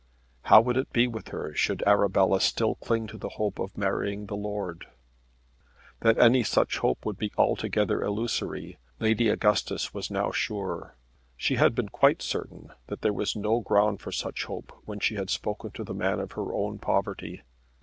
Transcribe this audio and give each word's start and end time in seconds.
How 0.45 0.61
would 0.61 0.77
it 0.77 0.91
be 0.91 1.05
with 1.07 1.27
her 1.27 1.53
should 1.53 1.83
Arabella 1.85 2.41
still 2.41 2.73
cling 2.73 3.05
to 3.05 3.19
the 3.19 3.29
hope 3.37 3.59
of 3.59 3.77
marrying 3.77 4.25
the 4.25 4.35
lord? 4.35 4.87
That 5.99 6.17
any 6.17 6.41
such 6.41 6.79
hope 6.79 7.05
would 7.05 7.19
be 7.19 7.31
altogether 7.37 8.01
illusory 8.01 8.79
Lady 8.99 9.29
Augustus 9.29 9.93
was 9.93 10.09
now 10.09 10.31
sure. 10.31 10.95
She 11.37 11.57
had 11.57 11.75
been 11.75 11.89
quite 11.89 12.23
certain 12.23 12.71
that 12.87 13.01
there 13.01 13.13
was 13.13 13.35
no 13.35 13.59
ground 13.59 14.01
for 14.01 14.11
such 14.11 14.45
hope 14.45 14.71
when 14.85 14.99
she 14.99 15.17
had 15.17 15.29
spoken 15.29 15.69
to 15.73 15.83
the 15.83 15.93
man 15.93 16.19
of 16.19 16.31
her 16.31 16.51
own 16.51 16.79
poverty. 16.79 17.43